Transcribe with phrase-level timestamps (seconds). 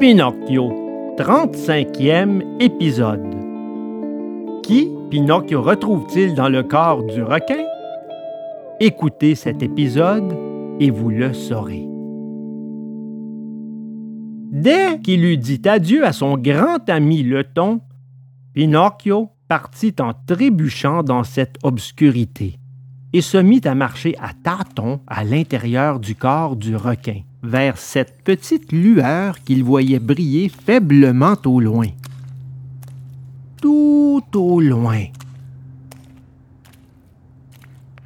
[0.00, 3.36] Pinocchio, 35e épisode.
[4.64, 7.64] Qui Pinocchio retrouve-t-il dans le corps du requin?
[8.80, 10.36] Écoutez cet épisode
[10.80, 11.86] et vous le saurez.
[14.50, 17.80] Dès qu'il eut dit adieu à son grand ami le thon,
[18.52, 22.58] Pinocchio partit en trébuchant dans cette obscurité
[23.12, 28.22] et se mit à marcher à tâtons à l'intérieur du corps du requin vers cette
[28.24, 31.88] petite lueur qu'il voyait briller faiblement au loin.
[33.60, 35.04] Tout au loin.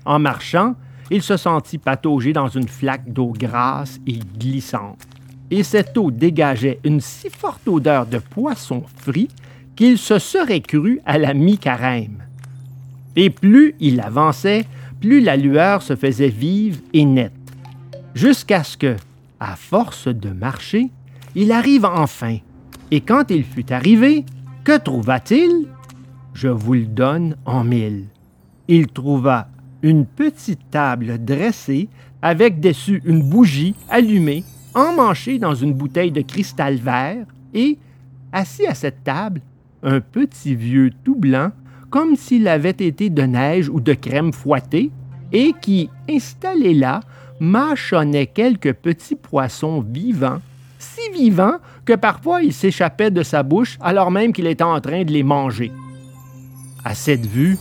[0.04, 0.74] En marchant,
[1.10, 5.06] il se sentit patauger dans une flaque d'eau grasse et glissante.
[5.50, 9.28] Et cette eau dégageait une si forte odeur de poisson frit
[9.76, 12.24] qu'il se serait cru à la mi-carême.
[13.16, 14.66] Et plus il avançait,
[15.00, 17.32] plus la lueur se faisait vive et nette,
[18.14, 18.96] jusqu'à ce que,
[19.40, 20.90] à force de marcher,
[21.34, 22.38] il arrive enfin.
[22.90, 24.24] Et quand il fut arrivé,
[24.64, 25.66] que trouva-t-il?
[26.34, 28.06] Je vous le donne en mille.
[28.68, 29.48] Il trouva
[29.82, 31.88] une petite table dressée
[32.22, 37.78] avec dessus une bougie allumée, emmanchée dans une bouteille de cristal vert, et,
[38.32, 39.40] assis à cette table,
[39.82, 41.50] un petit vieux tout blanc,
[41.90, 44.90] comme s'il avait été de neige ou de crème fouettée,
[45.32, 47.00] et qui, installé là,
[47.40, 50.40] mâchonnait quelques petits poissons vivants,
[50.78, 55.04] si vivants que parfois ils s'échappaient de sa bouche alors même qu'il était en train
[55.04, 55.72] de les manger.
[56.84, 57.58] À cette vue,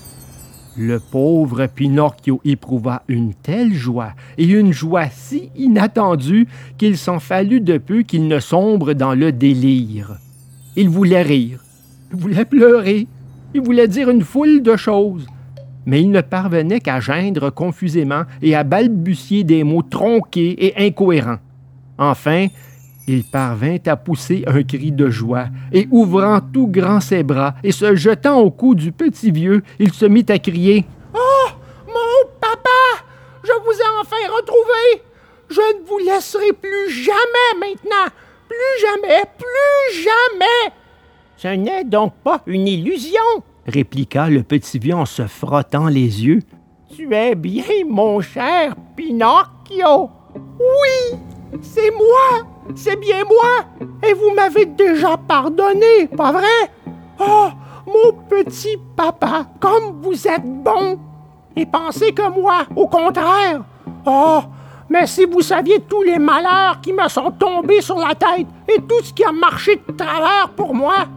[0.78, 6.47] le pauvre Pinocchio éprouva une telle joie, et une joie si inattendue
[6.78, 10.19] qu'il s'en fallut de peu qu'il ne sombre dans le délire.
[10.75, 11.64] Il voulait rire,
[12.14, 13.08] il voulait pleurer,
[13.56, 15.25] il voulait dire une foule de choses,
[15.88, 21.40] mais il ne parvenait qu'à geindre confusément et à balbutier des mots tronqués et incohérents.
[21.98, 22.48] Enfin,
[23.08, 27.72] il parvint à pousser un cri de joie, et ouvrant tout grand ses bras et
[27.72, 31.47] se jetant au cou du petit vieux, il se mit à crier Oh,
[31.88, 33.06] mon papa,
[33.44, 35.03] je vous ai enfin retrouvé.
[35.50, 38.12] Je ne vous laisserai plus jamais maintenant,
[38.50, 40.74] plus jamais, plus jamais.
[41.38, 43.22] Ce n'est donc pas une illusion,
[43.67, 46.41] répliqua le petit vieux en se frottant les yeux.
[46.95, 50.09] Tu es bien mon cher Pinocchio.
[50.59, 51.19] Oui,
[51.61, 56.72] c'est moi, c'est bien moi, et vous m'avez déjà pardonné, pas vrai?
[57.19, 57.47] Oh,
[57.85, 60.99] mon petit papa, comme vous êtes bon!
[61.55, 63.63] Et pensez que moi, au contraire.
[64.05, 64.41] Oh,
[64.89, 68.79] mais si vous saviez tous les malheurs qui me sont tombés sur la tête et
[68.81, 71.07] tout ce qui a marché de travers pour moi,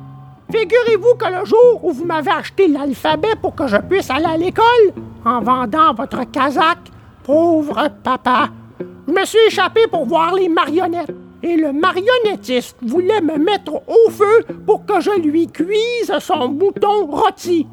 [0.52, 4.36] Figurez-vous que le jour où vous m'avez acheté l'alphabet pour que je puisse aller à
[4.36, 4.92] l'école,
[5.24, 6.90] en vendant votre casaque,
[7.22, 8.48] pauvre papa,
[9.06, 11.14] je me suis échappé pour voir les marionnettes.
[11.42, 17.06] Et le marionnettiste voulait me mettre au feu pour que je lui cuise son bouton
[17.06, 17.66] rôti.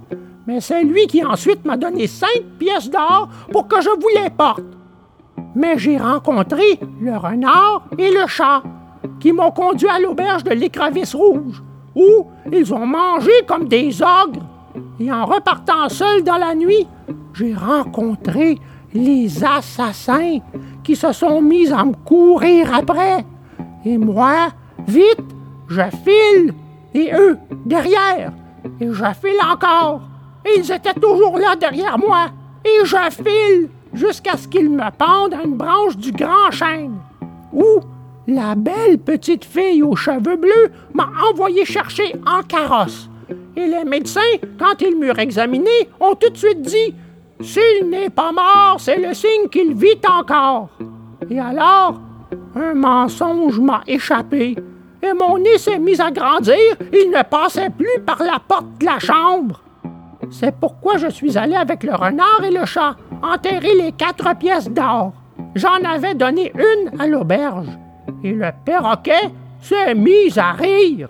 [0.46, 4.30] Mais c'est lui qui ensuite m'a donné cinq pièces d'or pour que je vous les
[4.30, 4.64] porte.
[5.56, 8.62] Mais j'ai rencontré le renard et le chat
[9.20, 11.64] qui m'ont conduit à l'auberge de l'écrevisse rouge
[11.98, 14.46] où ils ont mangé comme des ogres.
[15.00, 16.88] Et en repartant seul dans la nuit,
[17.34, 18.60] j'ai rencontré
[18.94, 20.40] les assassins
[20.84, 23.26] qui se sont mis à me courir après.
[23.84, 24.50] Et moi,
[24.88, 25.24] vite,
[25.68, 26.54] je file,
[26.94, 28.32] et eux, derrière.
[28.80, 30.02] Et je file encore.
[30.46, 32.28] Et ils étaient toujours là derrière moi.
[32.64, 36.98] Et je file jusqu'à ce qu'ils me pendent à une branche du grand chêne.
[37.52, 37.80] Où
[38.28, 43.10] la belle petite fille aux cheveux bleus m'a envoyé chercher en carrosse.
[43.56, 44.20] Et les médecins,
[44.60, 46.94] quand ils m'eurent examiné, ont tout de suite dit
[47.40, 50.70] S'il n'est pas mort, c'est le signe qu'il vit encore.
[51.30, 52.00] Et alors,
[52.56, 54.56] un mensonge m'a échappé,
[55.02, 56.56] et mon nez s'est mis à grandir,
[56.92, 59.62] il ne passait plus par la porte de la chambre.
[60.30, 64.70] C'est pourquoi je suis allé avec le renard et le chat enterrer les quatre pièces
[64.70, 65.14] d'or.
[65.56, 67.68] J'en avais donné une à l'auberge
[68.24, 69.32] et le perroquet
[69.62, 71.10] s'est mis à rire.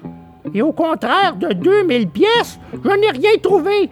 [0.53, 3.89] Et au contraire de 2000 pièces, je n'ai rien trouvé.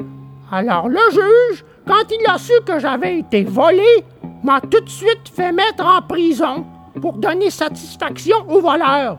[0.52, 4.04] Alors le juge, quand il a su que j'avais été volé,
[4.44, 6.66] m'a tout de suite fait mettre en prison
[7.02, 9.18] pour donner satisfaction au voleur.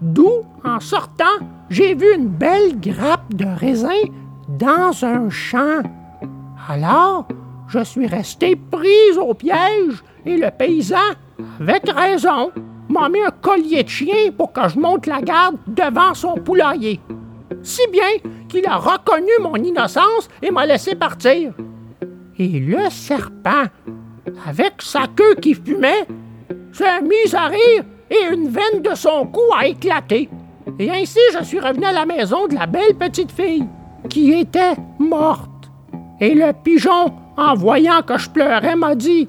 [0.00, 0.30] D'où,
[0.64, 1.24] en sortant,
[1.68, 3.88] j'ai vu une belle grappe de raisin
[4.48, 5.82] dans un champ.
[6.68, 7.28] Alors,
[7.68, 10.96] je suis resté prise au piège et le paysan,
[11.60, 12.50] avec raison,
[12.90, 17.00] m'a mis un collier de chien pour que je monte la garde devant son poulailler.
[17.62, 21.52] Si bien qu'il a reconnu mon innocence et m'a laissé partir.
[22.38, 23.66] Et le serpent,
[24.46, 26.06] avec sa queue qui fumait,
[26.72, 30.28] s'est mis à rire et une veine de son cou a éclaté.
[30.78, 33.66] Et ainsi, je suis revenu à la maison de la belle petite fille,
[34.08, 35.70] qui était morte.
[36.20, 39.28] Et le pigeon, en voyant que je pleurais, m'a dit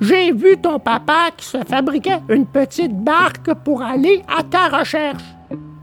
[0.00, 5.24] J'ai vu ton papa qui se fabriquait une petite barque pour aller à ta recherche.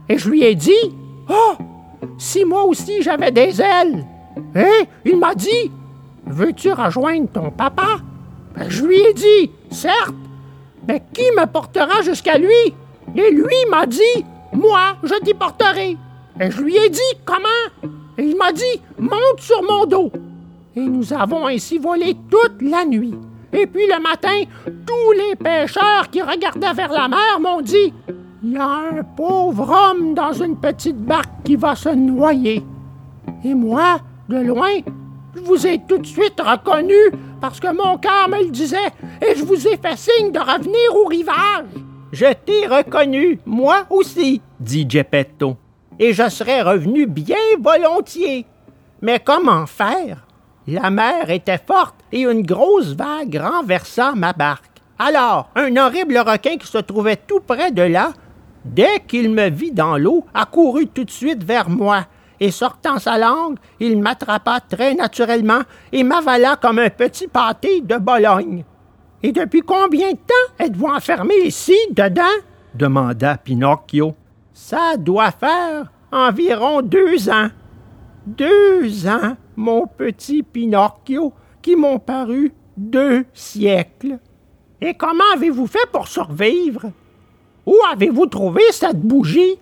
[0.07, 0.95] Et je lui ai dit
[1.29, 1.55] Oh,
[2.17, 4.05] si moi aussi j'avais des ailes.
[4.55, 5.71] Et il m'a dit
[6.25, 7.97] Veux-tu rejoindre ton papa
[8.55, 10.15] ben, Je lui ai dit Certes.
[10.87, 12.73] Mais qui me portera jusqu'à lui
[13.15, 15.97] Et lui m'a dit Moi, je t'y porterai.
[16.39, 17.49] Et je lui ai dit Comment
[18.17, 20.11] Et il m'a dit Monte sur mon dos.
[20.77, 23.15] Et nous avons ainsi volé toute la nuit.
[23.57, 27.93] Et puis le matin, tous les pêcheurs qui regardaient vers la mer m'ont dit
[28.43, 32.61] Il y a un pauvre homme dans une petite barque qui va se noyer.
[33.45, 34.79] Et moi, de loin,
[35.35, 36.95] je vous ai tout de suite reconnu
[37.39, 38.91] parce que mon cœur me le disait
[39.21, 41.65] et je vous ai fait signe de revenir au rivage.
[42.11, 45.55] Je t'ai reconnu, moi aussi, dit Geppetto,
[45.97, 48.45] et je serais revenu bien volontiers.
[49.01, 50.25] Mais comment faire?
[50.67, 54.81] La mer était forte et une grosse vague renversa ma barque.
[54.97, 58.13] Alors, un horrible requin qui se trouvait tout près de là,
[58.63, 62.05] dès qu'il me vit dans l'eau, accourut tout de suite vers moi
[62.39, 67.97] et sortant sa langue, il m'attrapa très naturellement et m'avala comme un petit pâté de
[67.97, 68.63] Bologne.
[69.23, 72.23] Et depuis combien de temps êtes-vous enfermé ici, dedans?
[72.73, 74.15] demanda Pinocchio.
[74.53, 77.49] Ça doit faire environ deux ans.
[78.25, 84.19] Deux ans, mon petit Pinocchio, qui m'ont paru deux siècles.
[84.81, 86.91] Et comment avez-vous fait pour survivre?
[87.65, 89.57] Où avez-vous trouvé cette bougie?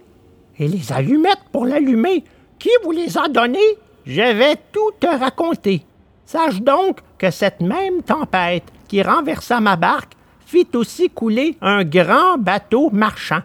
[0.60, 2.24] Et les allumettes pour l'allumer,
[2.60, 3.60] qui vous les a donnés?
[4.06, 5.86] Je vais tout te raconter.
[6.26, 10.14] Sache donc que cette même tempête qui renversa ma barque
[10.46, 13.42] fit aussi couler un grand bateau marchand.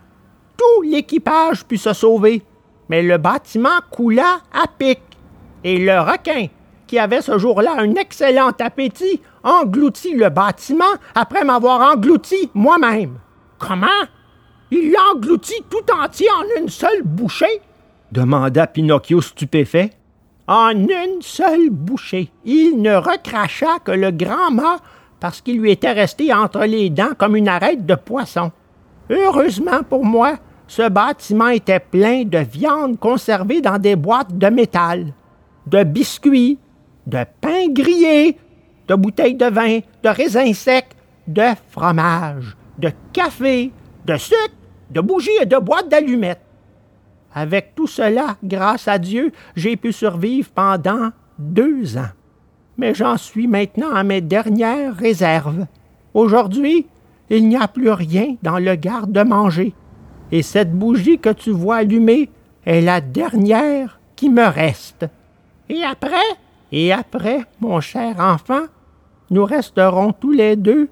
[0.57, 2.43] Tout l'équipage put se sauver,
[2.89, 5.01] mais le bâtiment coula à pic.
[5.65, 6.47] Et le requin,
[6.87, 10.85] qui avait ce jour-là un excellent appétit, engloutit le bâtiment
[11.15, 13.19] après m'avoir englouti moi-même.
[13.59, 13.87] Comment?
[14.71, 17.61] Il l'engloutit tout entier en une seule bouchée?
[18.13, 19.91] demanda Pinocchio stupéfait.
[20.47, 24.79] En une seule bouchée, il ne recracha que le grand mât
[25.21, 28.51] parce qu'il lui était resté entre les dents comme une arête de poisson.
[29.11, 35.13] Heureusement pour moi, ce bâtiment était plein de viande conservée dans des boîtes de métal,
[35.71, 36.59] de biscuits,
[37.07, 38.37] de pain grillé,
[38.89, 43.71] de bouteilles de vin, de raisins secs, de fromage, de café,
[44.07, 44.55] de sucre,
[44.91, 46.45] de bougies et de boîtes d'allumettes.
[47.35, 52.11] Avec tout cela, grâce à Dieu, j'ai pu survivre pendant deux ans.
[52.79, 55.67] Mais j'en suis maintenant à mes dernières réserves.
[56.15, 56.87] Aujourd'hui,
[57.29, 59.75] il n'y a plus rien dans le garde-manger.
[60.33, 62.31] Et cette bougie que tu vois allumée
[62.65, 65.07] est la dernière qui me reste.
[65.69, 66.17] Et après?
[66.73, 68.65] Et après, mon cher enfant,
[69.31, 70.89] nous resterons tous les deux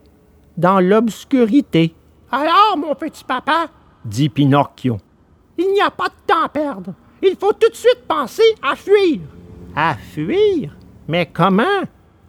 [0.57, 1.95] dans l'obscurité.
[2.31, 3.69] Alors, mon petit papa,
[4.05, 4.99] dit Pinocchio,
[5.59, 6.93] il n'y a pas de temps à perdre.
[7.23, 9.21] Il faut tout de suite penser à fuir.
[9.75, 10.77] À fuir?
[11.09, 11.65] Mais comment?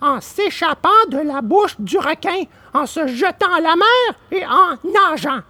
[0.02, 2.44] En s'échappant de la bouche du requin,
[2.74, 5.42] en se jetant à la mer et en nageant.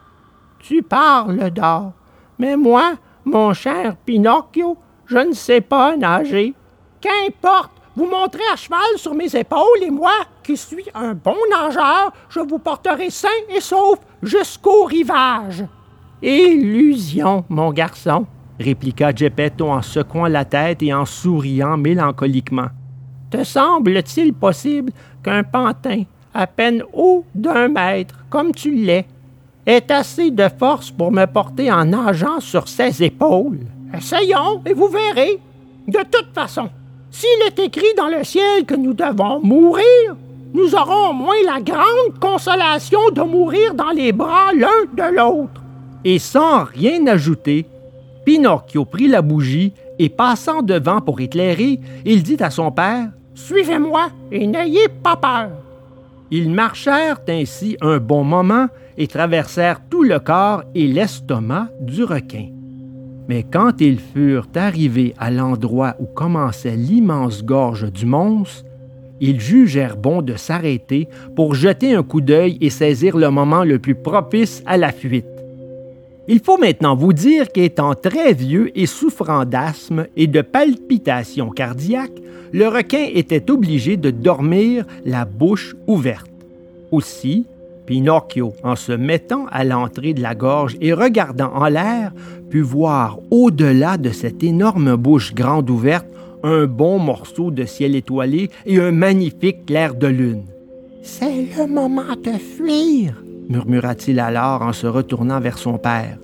[0.60, 1.94] Tu parles d'or.
[2.40, 2.94] Mais moi,
[3.26, 6.54] mon cher Pinocchio, je ne sais pas nager.
[7.02, 10.14] Qu'importe, vous montrez à cheval sur mes épaules et moi,
[10.44, 15.66] qui suis un bon nageur, je vous porterai sain et sauf jusqu'au rivage.
[16.22, 18.26] Illusion, mon garçon,
[18.60, 22.70] répliqua Geppetto en secouant la tête et en souriant mélancoliquement.
[23.30, 24.92] Te semble-t-il possible
[25.24, 29.06] qu'un pantin, à peine haut d'un mètre, comme tu l'es,
[29.66, 33.60] ait assez de force pour me porter en nageant sur ses épaules?
[33.94, 35.40] Essayons et vous verrez.
[35.88, 36.70] De toute façon,
[37.12, 40.16] s'il est écrit dans le ciel que nous devons mourir,
[40.54, 45.62] nous aurons au moins la grande consolation de mourir dans les bras l'un de l'autre.
[46.04, 47.66] Et sans rien ajouter,
[48.26, 54.08] Pinocchio prit la bougie et passant devant pour éclairer, il dit à son père Suivez-moi
[54.32, 55.52] et n'ayez pas peur.
[56.32, 62.57] Ils marchèrent ainsi un bon moment et traversèrent tout le corps et l'estomac du requin.
[63.28, 68.64] Mais quand ils furent arrivés à l'endroit où commençait l'immense gorge du monstre,
[69.20, 73.80] ils jugèrent bon de s'arrêter pour jeter un coup d'œil et saisir le moment le
[73.80, 75.26] plus propice à la fuite.
[76.30, 82.22] Il faut maintenant vous dire qu'étant très vieux et souffrant d'asthme et de palpitations cardiaques,
[82.52, 86.30] le requin était obligé de dormir la bouche ouverte.
[86.92, 87.46] Aussi,
[87.88, 92.12] Pinocchio, en se mettant à l'entrée de la gorge et regardant en l'air,
[92.50, 96.06] put voir au-delà de cette énorme bouche grande ouverte
[96.44, 100.44] un bon morceau de ciel étoilé et un magnifique clair de lune.
[101.02, 106.18] C'est le moment de fuir, murmura-t-il alors en se retournant vers son père.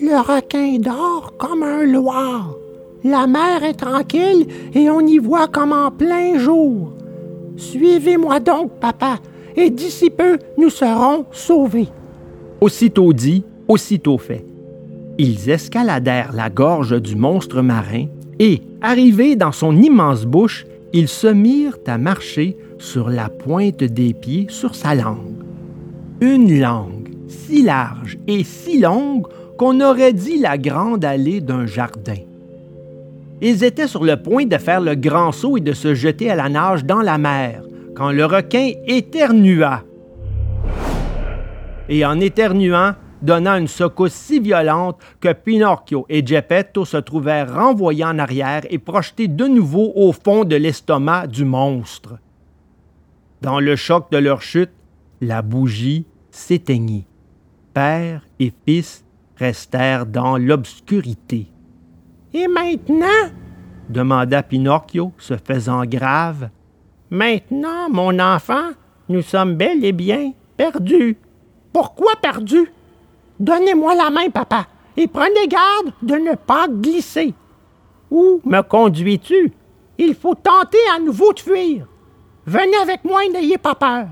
[0.00, 2.54] Le requin dort comme un loir.
[3.02, 6.92] La mer est tranquille et on y voit comme en plein jour.
[7.56, 9.18] Suivez-moi donc, papa,
[9.56, 11.88] et d'ici peu, nous serons sauvés.
[12.60, 14.44] Aussitôt dit, aussitôt fait.
[15.18, 18.06] Ils escaladèrent la gorge du monstre marin
[18.38, 24.14] et, arrivés dans son immense bouche, ils se mirent à marcher sur la pointe des
[24.14, 25.44] pieds sur sa langue.
[26.20, 29.26] Une langue si large et si longue
[29.56, 32.16] qu'on aurait dit la grande allée d'un jardin.
[33.40, 36.36] Ils étaient sur le point de faire le grand saut et de se jeter à
[36.36, 37.62] la nage dans la mer,
[38.08, 39.84] le requin éternua.
[41.88, 48.04] Et en éternuant, donna une secousse si violente que Pinocchio et Geppetto se trouvèrent renvoyés
[48.04, 52.18] en arrière et projetés de nouveau au fond de l'estomac du monstre.
[53.42, 54.70] Dans le choc de leur chute,
[55.20, 57.06] la bougie s'éteignit.
[57.74, 59.04] Père et fils
[59.36, 61.48] restèrent dans l'obscurité.
[62.32, 63.30] Et maintenant
[63.88, 66.50] demanda Pinocchio, se faisant grave.
[67.10, 68.70] Maintenant, mon enfant,
[69.08, 71.16] nous sommes bel et bien perdus.
[71.72, 72.70] Pourquoi perdus?
[73.40, 77.34] Donnez-moi la main, papa, et prenez garde de ne pas glisser.
[78.12, 79.52] Où me conduis-tu?
[79.98, 81.86] Il faut tenter à nouveau de fuir.
[82.46, 84.06] Venez avec moi et n'ayez pas peur.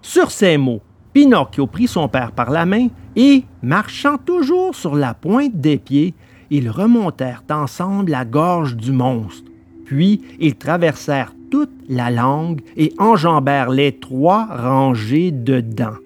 [0.00, 0.80] Sur ces mots,
[1.12, 6.14] Pinocchio prit son père par la main et, marchant toujours sur la pointe des pieds,
[6.50, 9.51] ils remontèrent ensemble la gorge du monstre.
[9.92, 15.98] Puis ils traversèrent toute la langue et enjambèrent les trois rangées de dents.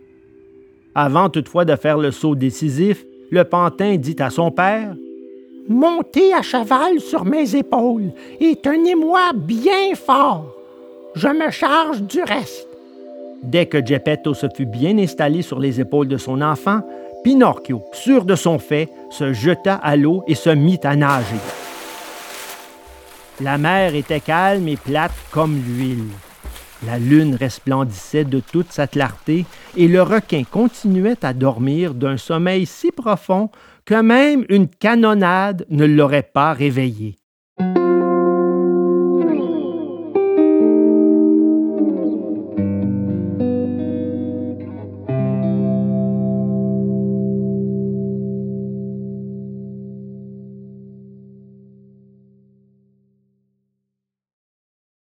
[0.97, 4.97] Avant toutefois de faire le saut décisif, le pantin dit à son père
[5.69, 10.53] Montez à cheval sur mes épaules et tenez-moi bien fort.
[11.15, 12.67] Je me charge du reste.
[13.45, 16.81] Dès que Geppetto se fut bien installé sur les épaules de son enfant,
[17.23, 21.37] Pinocchio, sûr de son fait, se jeta à l'eau et se mit à nager.
[23.43, 26.09] La mer était calme et plate comme l'huile.
[26.87, 29.45] La lune resplendissait de toute sa clarté
[29.77, 33.51] et le requin continuait à dormir d'un sommeil si profond
[33.85, 37.17] que même une canonnade ne l'aurait pas réveillé.